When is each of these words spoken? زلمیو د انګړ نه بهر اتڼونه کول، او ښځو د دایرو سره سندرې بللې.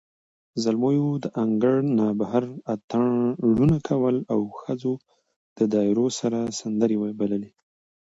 زلمیو 0.63 1.07
د 1.23 1.25
انګړ 1.41 1.77
نه 1.97 2.05
بهر 2.19 2.43
اتڼونه 2.73 3.77
کول، 3.87 4.15
او 4.33 4.39
ښځو 4.61 4.93
د 5.57 5.59
دایرو 5.73 6.07
سره 6.19 6.39
سندرې 6.59 6.97
بللې. 7.19 7.51